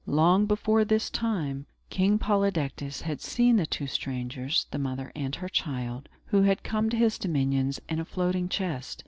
Long 0.07 0.47
before 0.47 0.83
this 0.83 1.11
time, 1.11 1.67
King 1.91 2.17
Polydectes 2.17 3.01
had 3.01 3.21
seen 3.21 3.57
the 3.57 3.67
two 3.67 3.85
strangers 3.85 4.65
the 4.71 4.79
mother 4.79 5.11
and 5.15 5.35
her 5.35 5.47
child 5.47 6.09
who 6.25 6.41
had 6.41 6.63
come 6.63 6.89
to 6.89 6.97
his 6.97 7.19
dominions 7.19 7.79
in 7.87 7.99
a 7.99 8.05
floating 8.05 8.49
chest. 8.49 8.99